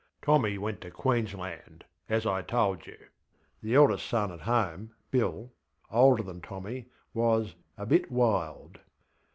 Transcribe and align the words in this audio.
Tommy 0.19 0.57
went 0.57 0.81
to 0.81 0.89
Queensland, 0.89 1.83
as 2.09 2.25
I 2.25 2.41
told 2.41 2.87
you. 2.87 2.97
The 3.61 3.75
eldest 3.75 4.07
son 4.07 4.31
at 4.31 4.41
home, 4.41 4.95
Bill 5.11 5.51
(older 5.91 6.23
than 6.23 6.41
Tommy), 6.41 6.87
was 7.13 7.53
ŌĆÖa 7.77 7.87
bit 7.87 8.11
wild. 8.11 8.79